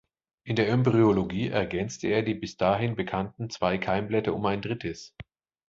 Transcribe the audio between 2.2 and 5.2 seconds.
die bis dahin bekannten zwei Keimblätter um ein drittes.